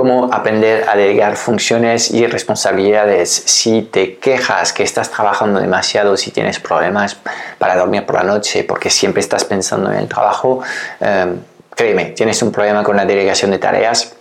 [0.00, 3.30] cómo aprender a delegar funciones y responsabilidades.
[3.44, 7.18] Si te quejas que estás trabajando demasiado, si tienes problemas
[7.58, 10.62] para dormir por la noche, porque siempre estás pensando en el trabajo,
[11.00, 11.34] eh,
[11.74, 14.14] créeme, tienes un problema con la delegación de tareas.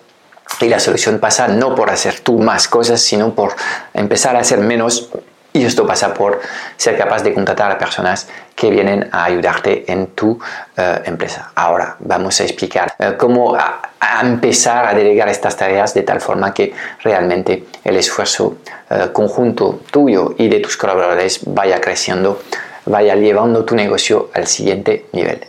[0.59, 3.55] Y la solución pasa no por hacer tú más cosas, sino por
[3.93, 5.07] empezar a hacer menos
[5.53, 6.39] y esto pasa por
[6.77, 10.39] ser capaz de contratar a personas que vienen a ayudarte en tu
[10.77, 11.51] eh, empresa.
[11.55, 13.57] Ahora vamos a explicar eh, cómo
[14.21, 16.73] empezar a delegar estas tareas de tal forma que
[17.03, 18.57] realmente el esfuerzo
[18.89, 22.41] eh, conjunto tuyo y de tus colaboradores vaya creciendo,
[22.85, 25.48] vaya llevando tu negocio al siguiente nivel.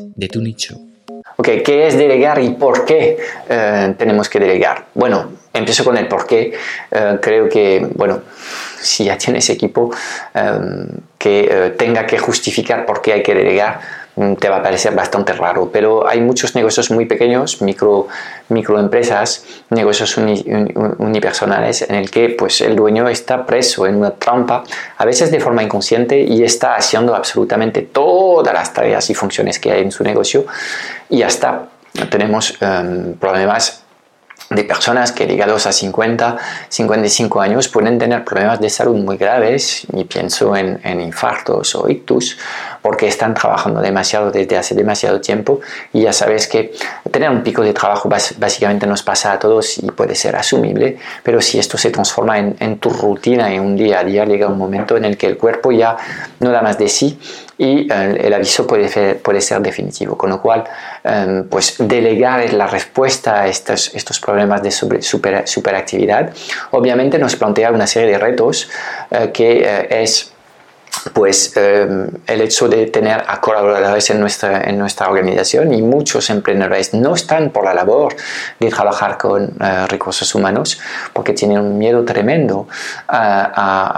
[0.15, 0.79] de tu nicho.
[1.37, 3.17] Ok, ¿qué es delegar y por qué
[3.49, 4.85] eh, tenemos que delegar?
[4.93, 6.53] Bueno, empiezo con el por qué.
[6.91, 8.21] Eh, creo que, bueno,
[8.79, 9.91] si ya tienes equipo
[10.33, 10.59] eh,
[11.17, 13.79] que tenga que justificar por qué hay que delegar,
[14.39, 18.07] te va a parecer bastante raro, pero hay muchos negocios muy pequeños, micro,
[18.49, 24.63] microempresas, negocios unipersonales en el que pues, el dueño está preso en una trampa,
[24.97, 29.71] a veces de forma inconsciente y está haciendo absolutamente todas las tareas y funciones que
[29.71, 30.45] hay en su negocio
[31.09, 31.67] y hasta
[32.09, 33.80] tenemos em, problemas
[34.51, 39.87] de personas que ligados a 50, 55 años pueden tener problemas de salud muy graves,
[39.93, 42.37] y pienso en, en, infartos o ictus,
[42.81, 45.61] porque están trabajando demasiado desde hace demasiado tiempo
[45.93, 46.73] y ya sabes que
[47.11, 51.41] tener un pico de trabajo básicamente nos pasa a todos y puede ser asumible, pero
[51.41, 54.57] si esto se transforma en, en tu rutina, en un día a día, llega un
[54.57, 55.95] momento en el que el cuerpo ya
[56.39, 57.17] no da más de sí
[57.61, 60.63] y eh, el aviso puede ser, definitivo, con lo cual
[61.03, 66.33] em, pues delegar la respuesta a estos, problemas de super, superactividad.
[66.71, 68.67] Obviamente nos plantea una serie de retos
[69.11, 70.33] eh, que eh, es
[71.13, 76.29] pues em, el hecho de tener a colaboradores en nuestra, en nuestra organización y muchos
[76.29, 78.15] emprendedores no están por la labor
[78.59, 80.79] de trabajar con eh, recursos humanos
[81.13, 82.67] porque tienen un miedo tremendo
[83.07, 83.97] a,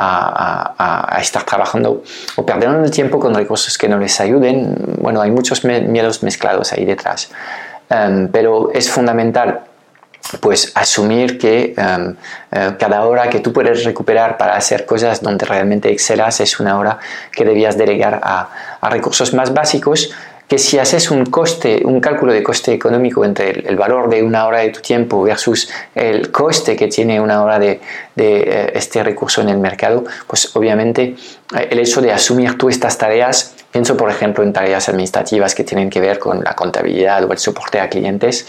[1.22, 2.03] estar trabajando
[2.36, 4.75] o perdiendo el tiempo con recursos que no les ayuden.
[5.00, 7.30] Bueno, hay muchos miedos mezclados ahí detrás.
[7.90, 9.62] Em, pero es fundamental
[10.39, 12.16] pues asumir que em,
[12.51, 16.78] eh, cada hora que tú puedes recuperar para hacer cosas donde realmente excelas es una
[16.78, 17.00] hora
[17.31, 18.50] que debías delegar a,
[18.89, 20.11] recursos más básicos
[20.47, 24.45] que si haces un coste, un cálculo de coste económico entre el, valor de una
[24.45, 27.79] hora de tu tiempo versus el coste que tiene una hora de,
[28.17, 31.16] eh, este recurso en el mercado, pues obviamente
[31.55, 35.66] eh, el hecho de asumir tú estas tareas, pienso por ejemplo en tareas administrativas que
[35.66, 38.47] tienen que ver con la contabilidad o el soporte a clientes,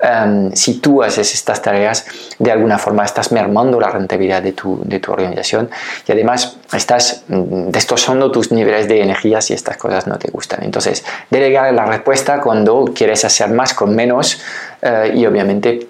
[0.00, 2.06] Em, si tú haces estas tareas,
[2.38, 5.70] de alguna forma estás mermando la rentabilidad de tu, de tu organización
[6.06, 10.62] y además estás mm, destrozando tus niveles de energía si estas cosas no te gustan.
[10.62, 14.40] Entonces, delegar la respuesta cuando quieres hacer más con menos
[14.82, 15.88] eh, y obviamente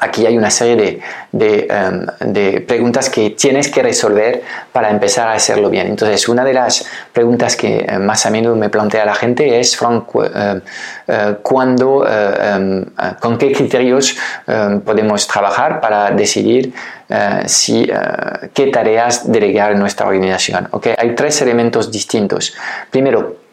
[0.00, 1.00] aquí hay una serie
[1.32, 5.86] em, de, preguntas que tienes que resolver para empezar a hacerlo bien.
[5.86, 9.76] Entonces, una de las preguntas que eh, más a menudo me plantea la gente es,
[9.76, 10.60] Frank, eh,
[11.06, 12.84] eh, ¿cuándo, em,
[13.20, 14.16] con qué criterios
[14.46, 16.72] em, podemos trabajar para decidir
[17.46, 17.90] si,
[18.52, 20.68] qué tareas delegar en nuestra organización?
[20.70, 22.54] Okay, hay tres elementos distintos.
[22.90, 23.47] Primero,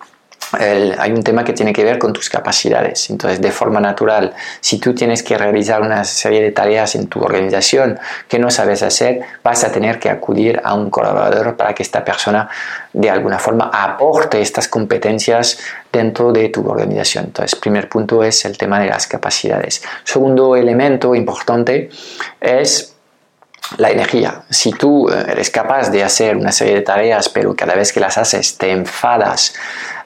[0.54, 3.10] hay un tema que tiene que ver con tus capacidades.
[3.10, 7.22] Entonces, de forma natural, si tú tienes que realizar una serie de tareas en tu
[7.22, 11.84] organización que no sabes hacer, vas a tener que acudir a un colaborador para que
[11.84, 12.50] esta persona
[12.94, 15.58] de alguna forma aporte estas competencias
[15.92, 17.26] dentro de tu organización.
[17.26, 19.84] Entonces, primer punto es el tema de las capacidades.
[20.04, 21.90] Segundo elemento importante
[22.40, 22.96] es
[23.78, 24.44] la energía.
[24.50, 28.18] Si tú eres capaz de hacer una serie de tareas, pero cada vez que las
[28.18, 29.56] haces te enfadas,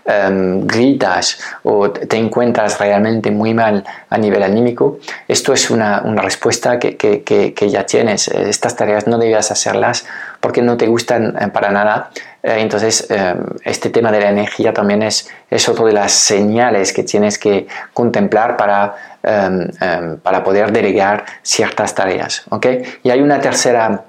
[0.09, 4.97] em, gritas o te encuentras realmente muy mal a nivel anímico,
[5.27, 8.27] esto es una, una respuesta que, que, que, ya tienes.
[8.27, 10.05] Estas tareas no debías hacerlas
[10.39, 12.09] porque no te gustan eh, para nada.
[12.41, 16.91] Eh, entonces, em, este tema de la energía también es, es otro de las señales
[16.91, 22.43] que tienes que contemplar para, em, para poder delegar ciertas tareas.
[22.49, 22.81] ¿okay?
[23.03, 24.05] Y hay una tercera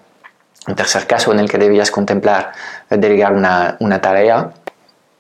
[0.69, 2.53] un tercer caso en el que debías contemplar
[2.91, 4.51] delegar una, una tarea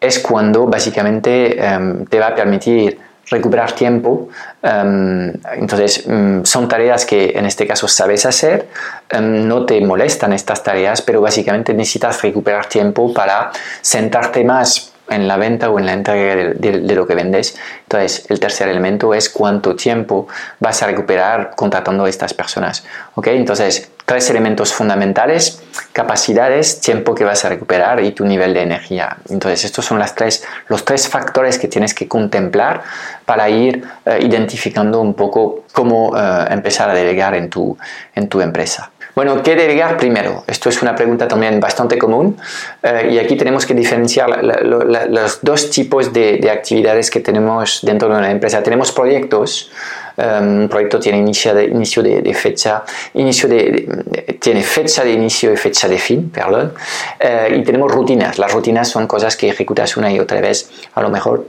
[0.00, 2.98] es cuando básicamente em, te va a permitir
[3.30, 4.28] recuperar tiempo.
[4.62, 8.68] Em, entonces, mm, son tareas que en este caso sabes hacer,
[9.10, 13.50] em, no te molestan estas tareas, pero básicamente necesitas recuperar tiempo para
[13.80, 17.58] sentarte más en la venta o en la entrega de, lo que vendes.
[17.82, 20.28] Entonces, el tercer elemento es cuánto tiempo
[20.60, 22.84] vas a recuperar contratando a estas personas.
[23.16, 23.26] ¿ok?
[23.28, 25.62] Entonces, tres elementos fundamentales,
[25.92, 29.18] capacidades, tiempo que vas a recuperar y tu nivel de energía.
[29.28, 32.82] Entonces, estos son las tres, los tres factores que tienes que contemplar
[33.24, 37.78] para ir eh, identificando un poco cómo eh, empezar a delegar en tu,
[38.16, 38.90] en tu empresa.
[39.14, 40.44] Bueno, ¿qué delegar primero?
[40.46, 42.36] Esto es una pregunta también bastante común
[42.82, 48.16] eh, y aquí tenemos que diferenciar los dos tipos de, actividades que tenemos dentro de
[48.16, 48.62] una empresa.
[48.62, 49.70] Tenemos proyectos,
[50.16, 52.84] um, un proyecto tiene inicio de, inicio de, fecha,
[53.14, 56.74] inicio de, tiene fecha de inicio y fecha de fin, perdón,
[57.18, 58.38] eh, y tenemos rutinas.
[58.38, 61.46] Las rutinas son cosas que ejecutas una y otra vez, a lo mejor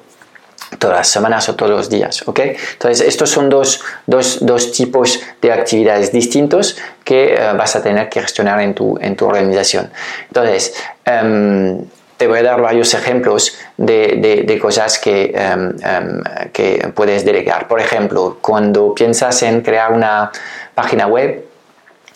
[0.79, 2.39] todas las semanas o todos los días, ¿ok?
[2.73, 8.09] Entonces, estos son dos, dos, dos tipos de actividades distintos que eh, vas a tener
[8.09, 9.91] que gestionar en tu, en tu organización.
[10.27, 10.73] Entonces,
[11.06, 11.83] em,
[12.18, 16.21] te voy a dar varios ejemplos de, de, cosas que, em, em,
[16.53, 17.68] que puedes delegar.
[17.68, 20.31] Por ejemplo, cuando piensas en crear una
[20.75, 21.50] página web,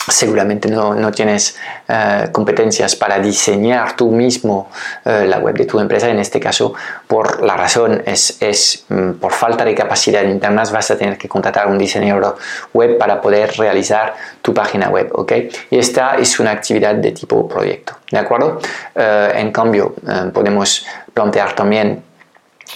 [0.07, 1.57] seguramente no, no tienes
[1.88, 4.69] eh, competencias para diseñar tú mismo
[5.04, 6.10] eh, la web de tu empresa.
[6.10, 6.74] En este caso,
[7.07, 11.28] por la razón es, es mm, por falta de capacidad internas, vas a tener que
[11.28, 12.38] contratar un diseñador
[12.74, 15.12] web para poder realizar tu página web.
[15.69, 17.98] Y esta es una actividad de tipo proyecto.
[18.12, 18.60] ¿De acuerdo?
[18.94, 19.96] Eh, en cambio,
[20.34, 22.04] podemos plantear también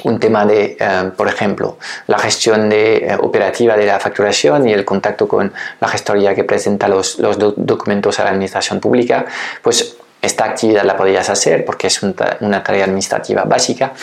[0.03, 1.77] un tema de, eh, por ejemplo,
[2.07, 6.43] la gestión de, eh, operativa de la facturación y el contacto con la gestoría que
[6.43, 9.25] presenta los, los documentos a la administración pública,
[9.61, 13.93] pues esta actividad la podrías hacer porque es una tarea administrativa básica.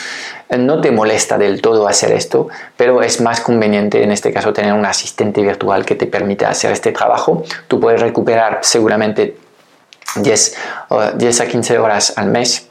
[0.48, 4.52] Eh, no te molesta del todo hacer esto, pero es más conveniente en este caso
[4.52, 7.44] tener un asistente virtual que te permita hacer este trabajo.
[7.68, 9.36] Tú puedes recuperar seguramente
[10.16, 10.56] 10,
[11.16, 12.68] 10 a 15 horas al mes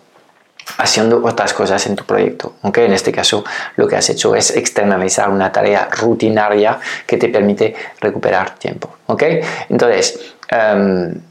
[0.78, 2.56] haciendo otras cosas en tu proyecto.
[2.64, 3.44] En este caso,
[3.76, 8.98] lo que has hecho es externalizar una tarea rutinaria que te permite recuperar tiempo.
[9.70, 11.22] Entonces, em,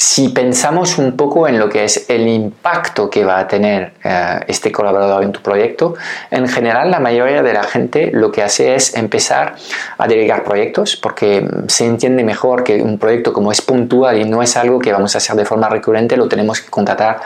[0.00, 4.40] si pensamos un poco en lo que es el impacto que va a tener eh,
[4.46, 5.96] este colaborador en tu proyecto,
[6.30, 9.56] en general la mayoría de la gente lo que hace es empezar
[9.98, 14.40] a delegar proyectos porque se entiende mejor que un proyecto como es puntual y no
[14.40, 17.18] es algo que vamos a hacer de forma recurrente, lo tenemos que contratar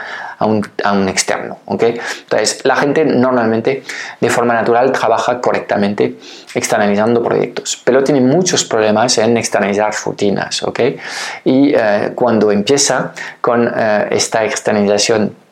[0.81, 1.59] a un, externo.
[1.67, 3.83] Entonces, la gente normalmente
[4.19, 6.17] de forma natural trabaja correctamente
[6.53, 10.63] externalizando proyectos, pero tiene muchos problemas en externalizar rutinas.
[11.45, 15.42] Y eh, cuando empieza con eh, esta externalización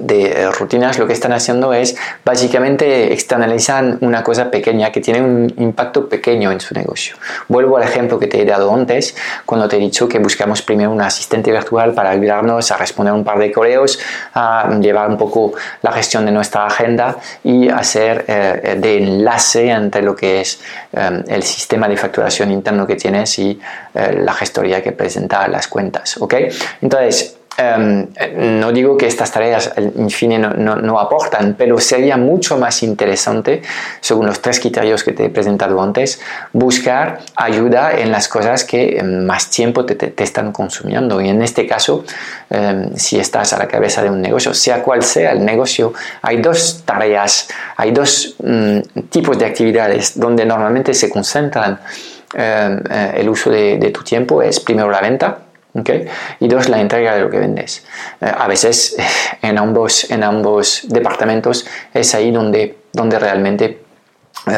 [0.00, 5.22] de eh, rutinas lo que están haciendo es básicamente externalizar una cosa pequeña que tiene
[5.22, 7.16] un impacto pequeño en su negocio.
[7.48, 9.16] Vuelvo al ejemplo que te he dado antes,
[9.46, 13.24] cuando te he dicho que buscamos primero un asistente virtual para ayudarnos a responder un
[13.24, 13.98] par de correos,
[14.34, 15.52] a llevar un poco
[15.82, 20.60] la gestión de nuestra agenda y hacer eh, de enlace entre lo que es
[20.92, 23.58] eh, el sistema de facturación interno que tienes y
[23.94, 26.18] la gestoría que presenta las cuentas.
[26.18, 26.34] ¿ok?
[26.80, 28.06] Entonces, Em,
[28.60, 33.62] no digo que estas tareas en fin no, aportan, pero sería mucho más interesante,
[34.00, 36.20] según los tres criterios que te he presentado antes,
[36.52, 41.20] buscar ayuda en las cosas que em, más tiempo te, están consumiendo.
[41.20, 42.04] Y en este caso,
[42.48, 46.40] em, si estás a la cabeza de un negocio, sea cual sea el negocio, hay
[46.40, 51.80] dos tareas, hay dos mm, tipos de actividades donde normalmente se concentran
[52.34, 54.42] eh, el uso de tu tiempo.
[54.42, 55.47] Es primero la venta
[56.40, 57.84] y dos, la entrega de lo que vendes.
[58.20, 58.96] Eh, a veces
[59.42, 63.87] en ambos, en ambos departamentos es ahí donde, donde realmente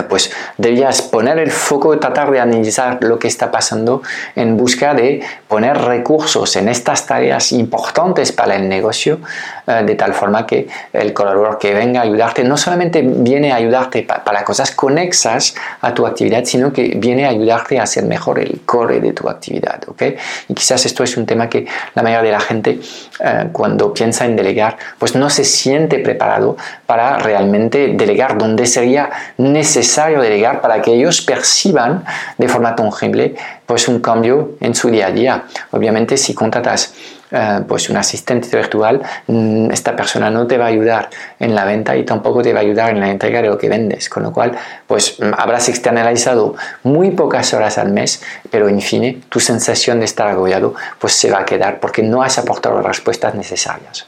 [0.08, 4.02] pues debías poner el foco, tratar de analizar lo que está pasando
[4.36, 9.20] en busca de poner recursos en estas tareas importantes para el negocio,
[9.66, 13.56] eh, de tal forma que el colaborador que venga a ayudarte no solamente viene a
[13.56, 18.38] ayudarte para cosas conexas a tu actividad, sino que viene a ayudarte a hacer mejor
[18.38, 19.80] el core de tu actividad.
[19.88, 20.16] ¿okay?
[20.48, 22.80] Y quizás esto es un tema que la mayoría de la gente
[23.20, 26.56] eh, cuando piensa en delegar, pues no se siente preparado
[26.86, 29.79] para realmente delegar donde sería necesario
[30.20, 32.04] delegar para que ellos perciban
[32.38, 33.34] de forma tangible
[33.66, 35.44] pues un cambio en su día a día.
[35.70, 36.94] Obviamente si contratas
[37.32, 41.64] eh, pues un asistente virtual, mm, esta persona no te va a ayudar en la
[41.64, 44.22] venta y tampoco te va a ayudar en la entrega de lo que vendes, con
[44.22, 44.52] lo cual
[44.86, 50.06] pues mm, habrás externalizado muy pocas horas al mes, pero en fin, tu sensación de
[50.06, 54.06] estar agobiado pues se va a quedar porque no has aportado las respuestas necesarias.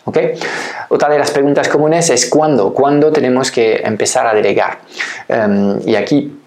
[0.88, 2.74] Otra de las preguntas comunes es ¿cuándo?
[2.74, 4.78] ¿Cuándo tenemos que empezar a delegar?
[5.28, 6.41] Em, y aquí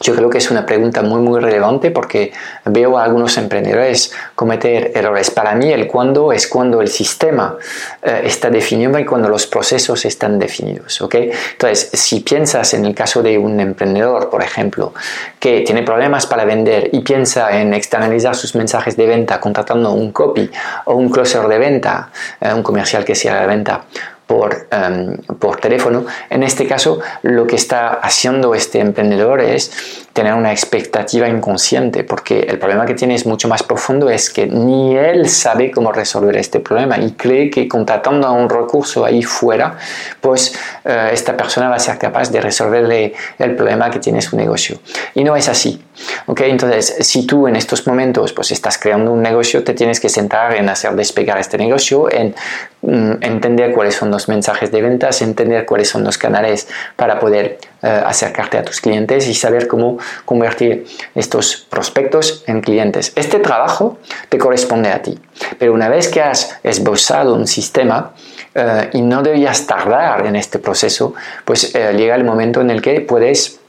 [0.00, 2.32] yo creo que es una pregunta muy muy relevante porque
[2.64, 5.30] veo a algunos emprendedores cometer errores.
[5.30, 7.56] Para mí el cuándo es cuando el sistema
[8.02, 11.00] eh, está definido y cuando los procesos están definidos.
[11.00, 11.30] ¿okay?
[11.52, 14.92] Entonces, si piensas en el caso de un emprendedor, por ejemplo,
[15.40, 20.12] que tiene problemas para vender y piensa en externalizar sus mensajes de venta contratando un
[20.12, 20.50] copy
[20.84, 22.10] o un closer de venta,
[22.40, 23.84] eh, un comercial que sea de venta,
[24.26, 26.06] por, em, por teléfono.
[26.30, 32.40] En este caso, lo que está haciendo este emprendedor es tener una expectativa inconsciente, porque
[32.40, 36.34] el problema que tiene es mucho más profundo, es que ni él sabe cómo resolver
[36.38, 39.76] este problema y cree que contratando a un recurso ahí fuera,
[40.22, 44.36] pues eh, esta persona va a ser capaz de resolverle el problema que tiene su
[44.38, 44.78] negocio.
[45.14, 45.84] Y no es así.
[46.24, 46.50] ¿okay?
[46.50, 50.54] Entonces, si tú en estos momentos pues estás creando un negocio, te tienes que sentar
[50.54, 52.34] en hacer despegar este negocio, en
[52.80, 57.58] mm, entender cuáles son los mensajes de ventas, entender cuáles son los canales para poder
[57.82, 63.12] acercarte a tus clientes y saber cómo convertir estos prospectos en clientes.
[63.14, 65.18] Este trabajo te corresponde a ti,
[65.58, 68.12] pero una vez que has esbozado un sistema,
[68.58, 71.12] eh, y no debías tardar en este proceso,
[71.44, 73.60] pues eh, llega el momento en el que puedes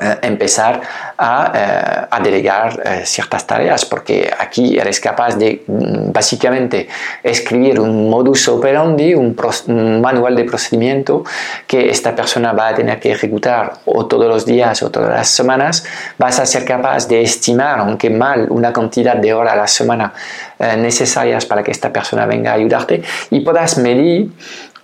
[0.00, 0.80] eh, empezar
[1.16, 6.88] a, eh, delegar eh, ciertas tareas, porque aquí eres capaz de mm, básicamente
[7.22, 9.36] escribir un modus operandi, un,
[9.66, 11.24] un, manual de procedimiento
[11.66, 15.28] que esta persona va a tener que ejecutar o todos los días o todas las
[15.28, 15.84] semanas.
[16.18, 20.12] Vas a ser capaz de estimar, aunque mal, una cantidad de horas a la semana
[20.76, 23.00] necesarias para que esta persona venga a ayudarte
[23.30, 24.32] y puedas medir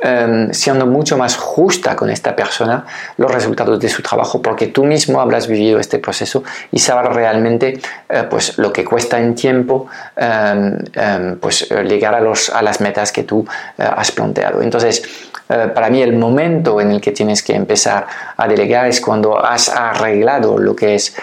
[0.07, 2.85] Em, siendo mucho más justa con esta persona
[3.17, 7.81] los resultados de su trabajo porque tú mismo habrás vivido este proceso y sabrás realmente
[8.11, 12.61] eh, pues lo que cuesta en tiempo em, em, pues eh, llegar a, los, a
[12.61, 13.47] las metas que tú
[13.79, 14.61] eh, has planteado.
[14.61, 15.03] Entonces
[15.47, 18.07] para mí el momento en el que tienes que empezar
[18.37, 21.15] a delegar es cuando has arreglado lo que es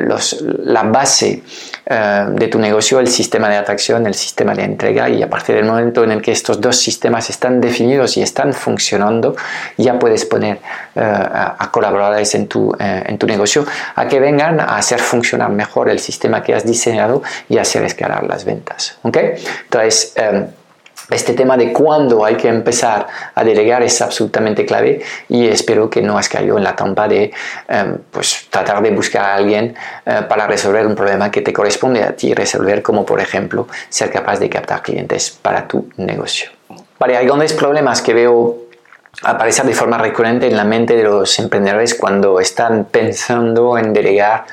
[0.00, 1.42] los, la base eh,
[1.92, 5.64] de tu negocio el sistema de atracción, el sistema de entrega y a partir del
[5.64, 9.36] momento en el que estos dos sistemas están definidos y están funcionando,
[9.76, 10.58] ya puedes poner
[10.94, 15.50] eh, a, colaboradores en tu, eh, en tu negocio a que vengan a hacer funcionar
[15.50, 18.98] mejor el sistema que has diseñado y hacer escalar las ventas.
[19.04, 20.14] Entonces,
[21.10, 26.02] este tema de cuándo hay que empezar a delegar es absolutamente clave y espero que
[26.02, 27.32] no has caído en la trampa de
[27.68, 29.74] em, pues, tratar de buscar a alguien
[30.06, 34.10] eh, para resolver un problema que te corresponde a ti resolver, como por ejemplo ser
[34.10, 36.50] capaz de captar clientes para tu negocio.
[36.98, 38.58] Vale, hay grandes problemas que veo
[39.22, 44.46] aparecer de forma recurrente en la mente de los emprendedores cuando están pensando en delegar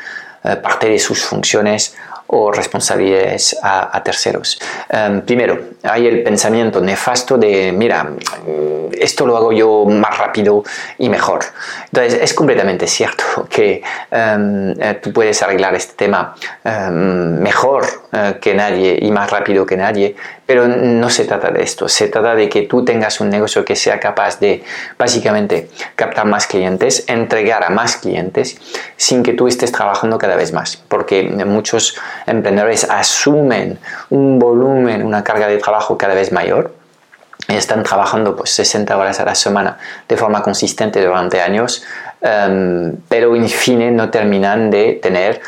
[0.44, 1.96] eh, parte de sus funciones
[2.32, 4.60] o responsabilidades a, terceros.
[4.90, 10.64] Em, primero, hay el pensamiento nefasto de, mira, mm, esto lo hago yo más rápido
[11.00, 11.40] y mejor.
[11.86, 13.82] Entonces, es completamente cierto que
[14.12, 19.66] em, eh, tú puedes arreglar este tema em, mejor eh, que nadie y más rápido
[19.66, 21.88] que nadie, pero no se trata de esto.
[21.88, 24.64] Se trata de que tú tengas un negocio que sea capaz de,
[24.98, 28.58] básicamente, captar más clientes, entregar a más clientes,
[28.98, 30.78] sin que tú estés trabajando cada vez más.
[31.00, 33.80] Porque muchos emprendedores asumen
[34.10, 36.74] un volumen, una carga de trabajo cada vez mayor.
[37.48, 39.78] Están trabajando pues 60 horas a la semana
[40.10, 41.84] de forma consistente durante años,
[42.20, 45.40] em, pero en fin no terminan de tener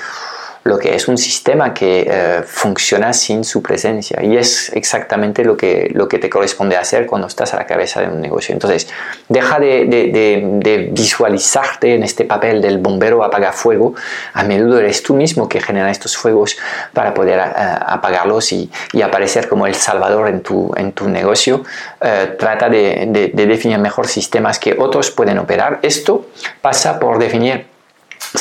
[0.64, 5.58] lo que es un sistema que eh, funciona sin su presencia y es exactamente lo
[5.58, 8.54] que, lo que te corresponde hacer cuando estás a la cabeza de un negocio.
[8.54, 8.88] Entonces,
[9.28, 13.96] deja de, de, visualizarte en este papel del bombero apaga-fuego.
[14.34, 16.58] A menudo eres tú mismo que genera estos fuegos
[16.94, 21.64] para poder eh, apagarlos y, y, aparecer como el salvador en tu, en tu negocio.
[22.02, 25.80] Eh, trata de definir mejor sistemas que otros pueden operar.
[25.82, 26.28] Esto
[26.62, 27.71] pasa por definir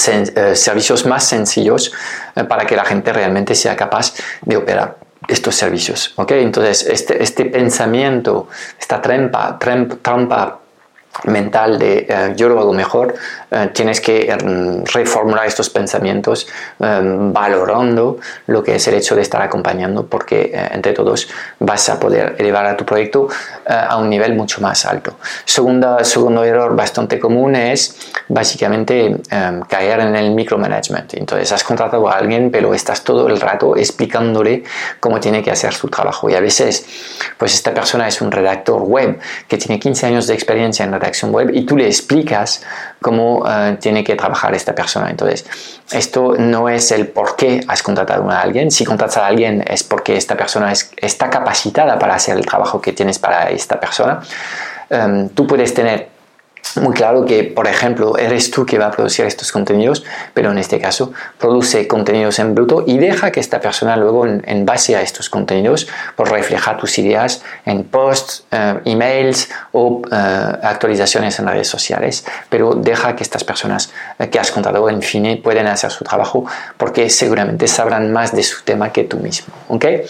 [0.08, 1.92] eh, servicios más sencillos
[2.37, 4.96] eh, para que la gente realmente sea capaz de operar
[5.28, 6.14] estos servicios.
[6.28, 10.60] Entonces, este, este pensamiento, esta trampa, trampa
[11.25, 13.14] mental de eh, yo lo hago mejor,
[13.50, 16.47] eh, tienes que mm, reformular estos pensamientos
[16.79, 21.99] eh, valorando lo que es el hecho de estar acompañando porque entre todos vas a
[21.99, 23.29] poder elevar a tu proyecto
[23.67, 25.17] a un nivel mucho más alto.
[25.45, 27.97] Segundo, segundo error bastante común es
[28.29, 29.17] básicamente
[29.69, 31.14] caer en el micromanagement.
[31.14, 34.64] Entonces has contratado a alguien pero estás todo el rato explicándole
[34.99, 36.87] cómo tiene que hacer su trabajo y a veces
[37.38, 41.33] pues esta persona es un redactor web que tiene 15 años de experiencia en redacción
[41.33, 42.62] web y tú le explicas
[43.00, 45.11] cómo eh, tiene que trabajar esta persona.
[45.11, 45.47] Entonces,
[45.90, 48.71] esto no es el por qué has contratado a alguien.
[48.71, 52.92] Si contratas a alguien es porque esta persona está capacitada para hacer el trabajo que
[52.92, 54.21] tienes para esta persona.
[54.90, 56.10] Em, tú puedes tener
[56.77, 60.59] muy claro que, por ejemplo, eres tú que va a producir estos contenidos, pero en
[60.59, 65.03] este caso produce contenidos en bruto y deja que esta persona luego, en, base a
[65.03, 71.69] estos contenidos, pues refleja tus ideas en posts, eh, emails o eh, actualizaciones en redes
[71.69, 76.05] sociales, pero deja que estas personas eh, que has contado, en fin, pueden hacer su
[76.05, 76.45] trabajo
[76.77, 79.53] porque seguramente sabrán más de su tema que tú mismo.
[79.69, 80.03] ¿okay?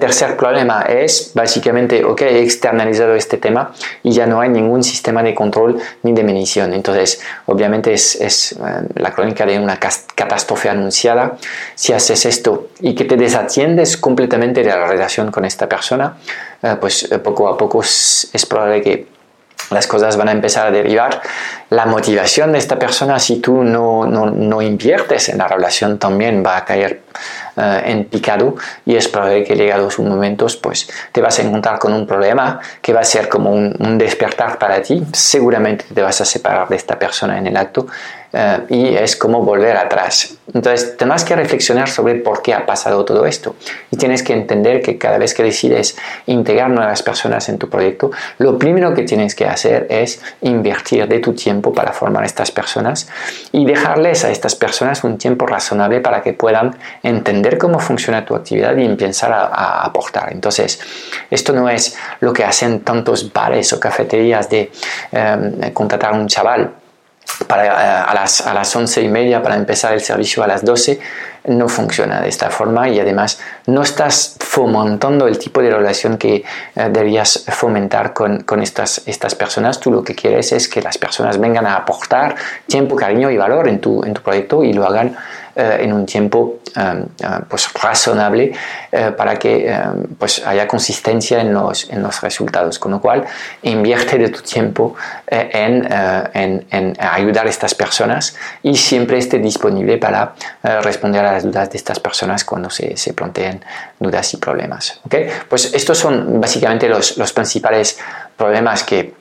[0.00, 3.72] tercer problema es, básicamente, ok, he externalizado este tema
[4.02, 6.72] y ya no hay ningún sistema de control ni de medición.
[6.72, 8.56] Entonces, obviamente es, es eh,
[8.94, 11.36] la crónica de una catástrofe anunciada.
[11.74, 16.16] Si haces esto y que te desatiendes completamente de la relación con esta persona,
[16.62, 19.06] eh, pues eh, poco a poco es, probable que
[19.70, 21.20] las cosas van a empezar a derivar.
[21.70, 26.42] La motivación de esta persona, si tú no, no, no inviertes en la relación, también
[26.44, 27.02] va a caer
[27.56, 31.78] eh, en picado y es probable que llegados un momentos pues te vas a encontrar
[31.78, 35.02] con un problema que va a ser como un, un despertar para ti.
[35.12, 37.86] Seguramente te vas a separar de esta persona en el acto
[38.38, 40.36] eh, y es como volver atrás.
[40.52, 43.56] Entonces, tendrás que reflexionar sobre por qué ha pasado todo esto
[43.90, 48.10] y tienes que entender que cada vez que decides integrar nuevas personas en tu proyecto,
[48.36, 53.08] lo primero que tienes que hacer es invertir de tu tiempo para formar estas personas
[53.52, 58.34] y dejarles a estas personas un tiempo razonable para que puedan entender cómo funciona tu
[58.34, 60.30] actividad y empezar a, aportar.
[60.30, 60.78] Entonces,
[61.30, 64.70] esto no es lo que hacen tantos bares o cafeterías de
[65.12, 66.70] eh, contratar a un chaval
[67.46, 70.64] para, eh, a, las, a las once y media para empezar el servicio a las
[70.64, 70.98] 12
[71.46, 76.36] no funciona de esta forma y además no estás fomentando el tipo de relación que
[76.36, 76.44] eh,
[76.90, 79.78] deberías fomentar con, con, estas, estas personas.
[79.78, 82.34] Tú lo que quieres es que las personas vengan a aportar
[82.66, 85.16] tiempo, cariño y valor en tu, en tu proyecto y lo hagan
[85.56, 87.04] eh, en un tiempo eh,
[87.48, 88.52] pues razonable
[89.16, 89.74] para que
[90.18, 92.78] pues haya consistencia en los, en los resultados.
[92.78, 93.24] Con lo cual,
[93.62, 94.94] invierte de tu tiempo
[95.26, 95.86] en,
[96.32, 100.34] en, en, ayudar a estas personas y siempre esté disponible para
[100.82, 103.62] responder a las dudas de estas personas cuando se, se planteen
[103.98, 105.00] dudas y problemas.
[105.04, 105.28] ¿okay?
[105.48, 107.98] Pues estos son básicamente los, los principales
[108.36, 109.14] problemas que,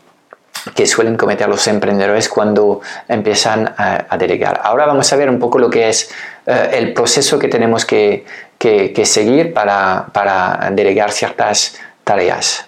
[0.76, 4.60] que suelen cometer los emprendedores cuando empiezan a, delegar.
[4.64, 6.12] Ahora vamos a ver un poco lo que es
[6.46, 8.26] eh, el proceso que tenemos que,
[8.58, 12.68] que, seguir para, para delegar ciertas tareas.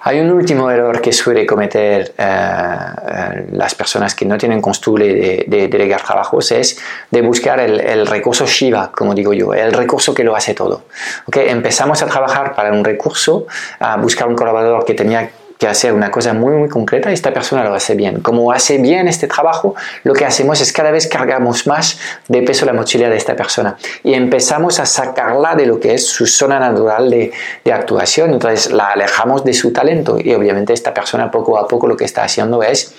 [0.00, 5.44] Hay un último error que suele cometer eh, eh, las personas que no tienen costumbre
[5.48, 6.78] de, delegar trabajos es
[7.10, 10.84] de buscar el, recurso Shiva, como digo yo, el recurso que lo hace todo.
[11.26, 11.48] ¿Okay?
[11.48, 13.48] Empezamos a trabajar para un recurso,
[13.80, 17.32] a buscar un colaborador que tenía que hacer una cosa muy, muy concreta y esta
[17.32, 18.20] persona lo hace bien.
[18.20, 22.66] Como hace bien este trabajo, lo que hacemos es cada vez cargamos más de peso
[22.66, 26.58] la mochila de esta persona y empezamos a sacarla de lo que es su zona
[26.58, 27.32] natural de,
[27.72, 28.32] actuación.
[28.32, 32.04] Entonces la alejamos de su talento y obviamente esta persona poco a poco lo que
[32.04, 32.94] está haciendo es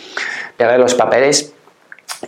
[0.56, 1.54] perder los papeles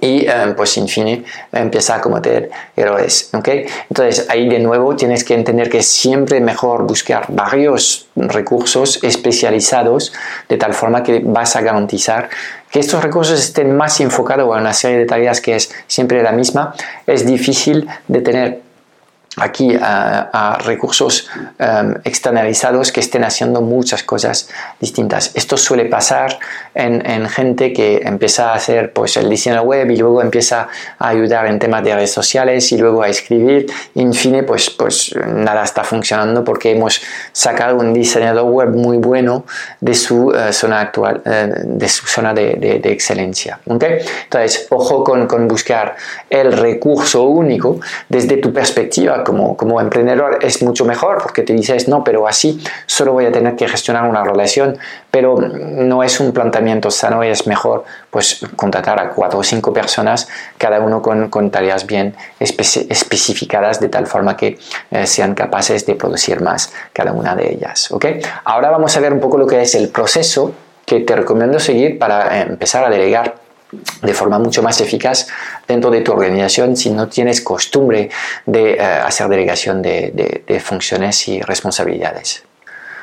[0.01, 3.65] y eh, pues en fin empieza a cometer errores ¿okay?
[3.89, 10.13] entonces ahí de nuevo tienes que entender que es siempre mejor buscar varios recursos especializados
[10.47, 12.29] de tal forma que vas a garantizar
[12.69, 16.31] que estos recursos estén más enfocados a una serie de tareas que es siempre la
[16.31, 16.75] misma
[17.07, 18.68] es difícil de tener
[19.37, 25.31] aquí a, recursos em, externalizados que estén haciendo muchas cosas distintas.
[25.35, 26.39] Esto suele pasar
[26.73, 31.45] en, gente que empieza a hacer pues, el diseño web y luego empieza a ayudar
[31.47, 33.67] en temas de redes sociales y luego a escribir.
[33.93, 38.97] Y en fin, pues, pues nada está funcionando porque hemos sacado un diseñador web muy
[38.97, 39.45] bueno
[39.79, 43.59] de su eh, zona actual, eh, de su zona de, excelencia.
[43.65, 43.99] ¿okay?
[44.23, 45.95] Entonces, ojo con, con buscar
[46.29, 51.87] el recurso único desde tu perspectiva como, como emprendedor es mucho mejor porque te dices,
[51.87, 54.79] no, pero así solo voy a tener que gestionar una relación,
[55.11, 59.71] pero no es un planteamiento sano y es mejor pues contratar a cuatro o cinco
[59.71, 64.57] personas, cada uno con, con tareas bien especificadas de tal forma que
[64.89, 67.91] eh, sean capaces de producir más cada una de ellas.
[67.91, 68.05] ¿ok?
[68.45, 70.53] Ahora vamos a ver un poco lo que es el proceso
[70.85, 73.35] que te recomiendo seguir para empezar a delegar
[74.01, 75.27] de forma mucho más eficaz
[75.67, 78.09] dentro de tu organización si no tienes costumbre
[78.45, 82.48] de eh, hacer delegación de funciones y responsabilidades.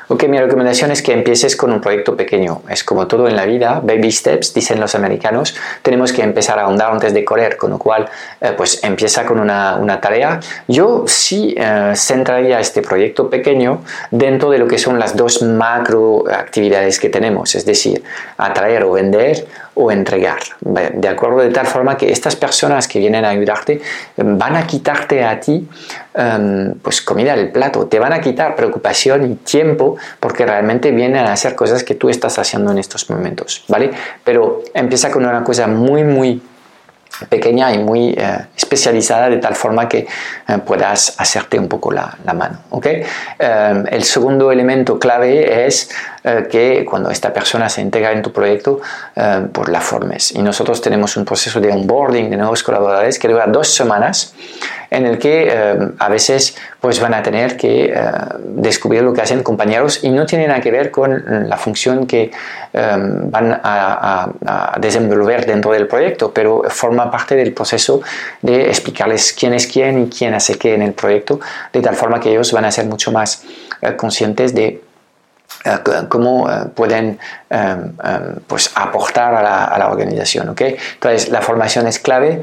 [0.09, 2.61] Ok, mi recomendación es que empieces con un proyecto pequeño.
[2.69, 5.53] Es como todo en la vida, baby steps, dicen los americanos.
[5.81, 8.07] Tenemos que empezar a ahondar antes de correr, con lo cual,
[8.39, 10.39] eh, pues empieza con una, una, tarea.
[10.69, 16.23] Yo sí eh, centraría este proyecto pequeño dentro de lo que son las dos macro
[16.31, 18.01] actividades que tenemos, es decir,
[18.37, 19.45] atraer o vender
[19.79, 20.39] o entregar.
[20.61, 23.79] De acuerdo, de tal forma que estas personas que vienen a ayudarte
[24.15, 25.67] van a quitarte a ti
[26.17, 31.25] em, pues comida del plato, te van a quitar preocupación y tiempo porque realmente vienen
[31.25, 33.91] a hacer cosas que tú estás haciendo en estos momentos, ¿vale?
[34.23, 36.41] Pero empieza con una cosa muy, muy
[37.29, 42.15] pequeña y muy eh, especializada de tal forma que eh, puedas hacerte un poco la,
[42.33, 42.59] mano.
[42.69, 43.03] ¿okay?
[43.39, 45.89] Eh, el segundo elemento clave es
[46.49, 48.81] que cuando esta persona se integra en tu proyecto,
[49.51, 50.31] pues la formes.
[50.33, 54.33] Y nosotros tenemos un proceso de onboarding de nuevos colaboradores que dura dos semanas
[54.89, 58.01] en el que eh, a veces pues van a tener que eh,
[58.45, 62.31] descubrir lo que hacen compañeros y no tiene nada que ver con la función que
[62.73, 64.29] eh, van a,
[64.79, 68.01] desenvolver dentro del proyecto, pero forma parte del proceso
[68.41, 71.39] de explicarles quién es quién y quién hace qué en el proyecto,
[71.73, 73.43] de tal forma que ellos van a ser mucho más
[73.97, 74.86] conscientes de eh,
[76.09, 77.75] cómo eh, pueden eh,
[78.47, 80.49] pues aportar a la, organización.
[80.49, 80.75] ¿okay?
[80.93, 82.41] Entonces, la formación es clave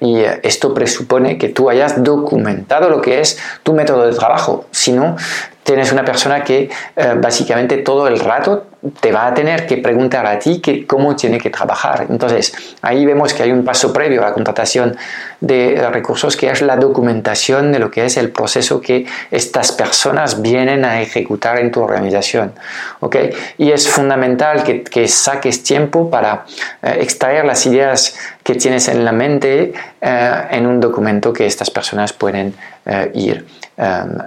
[0.00, 4.66] y esto presupone que tú hayas documentado lo que es tu método de trabajo.
[4.70, 5.16] Si no,
[5.62, 6.70] tienes una persona que
[7.16, 8.66] básicamente todo el rato
[9.00, 12.06] te va a tener que preguntar a ti que, cómo tiene que trabajar.
[12.08, 14.96] Entonces, ahí vemos que hay un paso previo a la contratación
[15.40, 20.42] de recursos que es la documentación de lo que es el proceso que estas personas
[20.42, 22.52] vienen a ejecutar en tu organización.
[23.00, 23.30] ¿okay?
[23.58, 26.44] Y es fundamental que, que saques tiempo para
[26.82, 31.70] eh, extraer las ideas que tienes en la mente eh, en un documento que estas
[31.70, 34.18] personas pueden eh, ir em,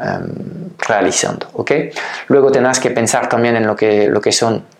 [0.79, 1.47] realizando.
[1.53, 1.91] ¿okay?
[2.27, 4.76] Luego tendrás que pensar también en lo que, lo que son son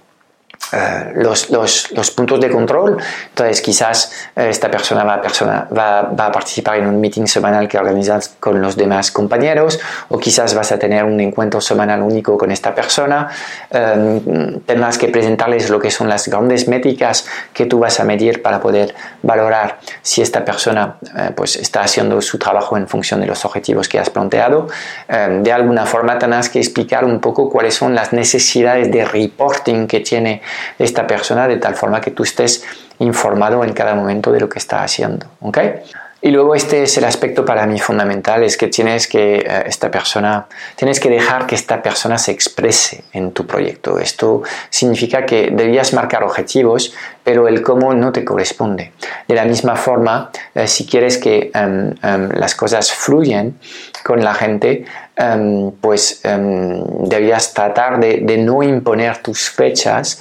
[0.74, 2.98] eh, los, los, los, puntos de control.
[3.30, 7.70] Entonces, quizás eh, esta persona, va, persona va, va, a participar en un meeting semanal
[7.70, 12.38] que organizas con los demás compañeros, o quizás vas a tener un encuentro semanal único
[12.38, 13.30] con esta persona.
[13.72, 18.42] Eh, tendrás que presentarles lo que son las grandes métricas que tú vas a medir
[18.42, 18.94] para poder
[19.24, 20.98] valorar si esta persona
[21.36, 24.68] pues está haciendo su trabajo en función de los objetivos que has planteado.
[25.08, 30.02] de alguna forma, tendrás que explicar un poco cuáles son las necesidades de reporting que
[30.02, 30.42] tiene
[30.80, 32.64] esta persona de tal forma que tú estés
[33.00, 35.28] informado en cada momento de lo que está haciendo.
[35.42, 35.82] ¿okay?
[36.20, 39.92] Y luego este es el aspecto para mí fundamental, es que tienes que eh, esta
[39.92, 44.00] persona, tienes que dejar que esta persona se exprese en tu proyecto.
[44.00, 48.94] Esto significa que debías marcar objetivos, pero el cómo no te corresponde.
[49.28, 53.60] De la misma forma, eh, si quieres que em, em, las cosas fluyan
[54.04, 54.86] con la gente,
[55.18, 60.20] em, pues debías tratar de no imponer tus fechas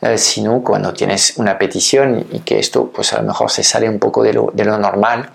[0.00, 3.88] eh, sino cuando tienes una petición y que esto pues a lo mejor se sale
[3.88, 5.30] un poco de lo, normal,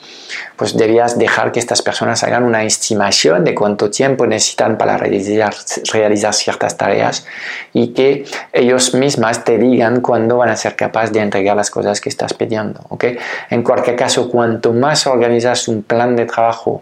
[0.56, 5.54] pues debías dejar que estas personas hagan una estimación de cuánto tiempo necesitan para realizar,
[5.54, 7.26] ciertas tareas
[7.74, 8.24] y que
[8.54, 12.34] ellos mismas te digan cuándo van a ser capaces de entregar las cosas que estás
[12.34, 12.86] pidiendo.
[12.88, 13.18] ¿okay?
[13.50, 16.82] En cualquier caso, cuanto más organizas un plan de trabajo,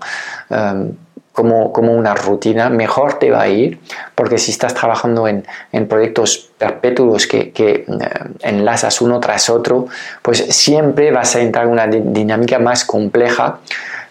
[0.49, 0.91] um,
[1.41, 3.79] como, como, una rutina, mejor te va a ir,
[4.13, 7.85] porque si estás trabajando en, en proyectos perpetuos que, que eh,
[8.41, 9.87] enlazas uno tras otro,
[10.21, 13.57] pues siempre vas a entrar en una dinámica más compleja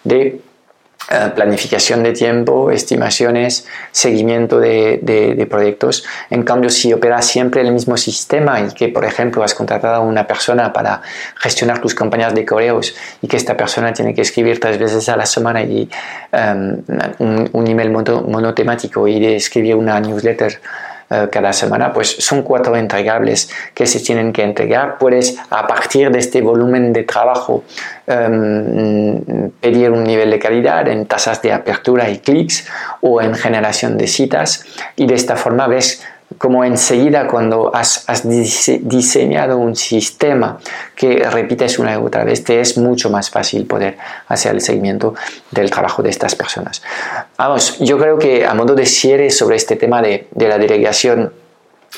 [0.03, 0.41] de
[1.35, 6.05] planificación de tiempo, estimaciones, seguimiento de, proyectos.
[6.31, 10.01] En cambio, si operas siempre el mismo sistema y que, por ejemplo, has contratado a
[10.01, 11.03] una persona para
[11.37, 15.17] gestionar tus campañas de correos y que esta persona tiene que escribir tres veces a
[15.17, 15.89] la semana y
[16.31, 16.83] em,
[17.19, 20.61] un, email monotemático y de escribir una newsletter
[21.13, 24.97] eh, cada semana, pues son cuatro entregables que se tienen que entregar.
[24.97, 27.65] Puedes, a partir de este volumen de trabajo,
[28.07, 32.69] em, pedir un nivel de calidad en tasas de apertura y clics
[33.01, 36.01] o en generación de citas y de esta forma ves
[36.39, 40.59] como enseguida cuando has, diseñado un sistema
[40.95, 45.15] que repites una y otra vez, te es mucho más fácil poder hacer el seguimiento
[45.51, 46.83] del trabajo de estas personas.
[47.37, 51.33] Vamos, yo creo que a modo de cierre sobre este tema de, de la delegación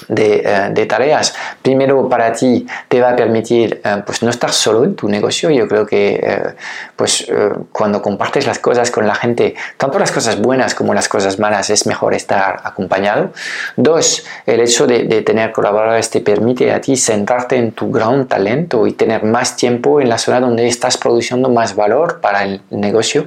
[0.09, 1.35] de, tareas.
[1.61, 5.51] Primero, para ti te va a permitir eh, pues no estar solo en tu negocio.
[5.51, 6.55] Yo creo que eh,
[6.97, 7.27] pues,
[7.71, 11.71] cuando compartes las cosas con la gente, tanto las cosas buenas como las cosas malas,
[11.71, 13.33] es mejor estar acompañado.
[13.77, 18.27] Dos, el hecho de, de tener colaboradores te permite a ti centrarte en tu gran
[18.27, 22.61] talento y tener más tiempo en la zona donde estás produciendo más valor para el
[22.71, 23.27] negocio.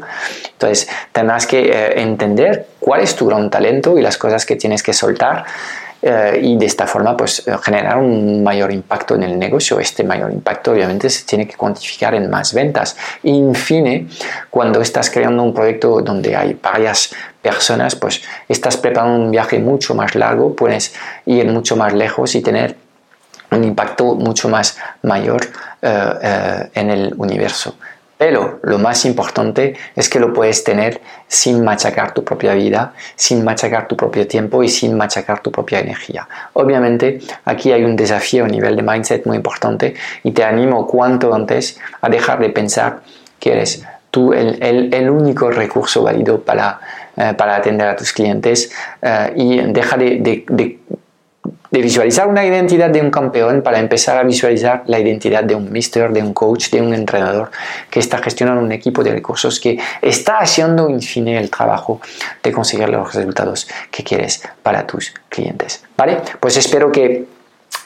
[0.51, 4.93] Entonces, tendrás que entender cuál es tu gran talento y las cosas que tienes que
[4.93, 5.45] soltar
[6.07, 9.79] eh, y de esta forma pues eh, generar un mayor impacto en el negocio.
[9.79, 12.95] Este mayor impacto obviamente se tiene que cuantificar en más ventas.
[13.23, 14.07] Y en fin,
[14.51, 17.09] cuando estás creando un proyecto donde hay varias
[17.41, 20.93] personas, pues estás preparando un viaje mucho más largo, puedes
[21.25, 22.75] ir mucho más lejos y tener
[23.49, 25.41] un impacto mucho más mayor
[25.81, 27.77] eh, en el universo.
[28.17, 33.43] Pero lo más importante es que lo puedes tener sin machacar tu propia vida, sin
[33.43, 36.27] machacar tu propio tiempo y sin machacar tu propia energía.
[36.53, 41.33] Obviamente aquí hay un desafío a nivel de mindset muy importante y te animo cuanto
[41.33, 43.01] antes a dejar de pensar
[43.39, 46.79] que eres tú el, único recurso válido para,
[47.17, 50.79] eh, para atender a tus clientes eh, y deja de de
[51.81, 56.11] visualizar una identidad de un campeón para empezar a visualizar la identidad de un mister,
[56.11, 57.51] de un coach, de un entrenador
[57.89, 62.01] que está gestionando un equipo de recursos que está haciendo en fin el trabajo
[62.43, 65.83] de conseguir los resultados que quieres para tus clientes.
[65.97, 66.19] ¿Vale?
[66.39, 67.25] Pues espero que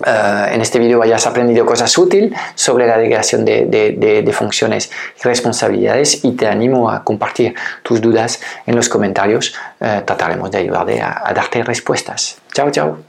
[0.06, 6.24] eh, en este vídeo hayas aprendido cosas útiles sobre la delegación de, funciones y responsabilidades
[6.24, 9.54] y te animo a compartir tus dudas en los comentarios.
[9.80, 12.38] Eh, trataremos de ayudarte a darte respuestas.
[12.54, 13.09] Chao, chao.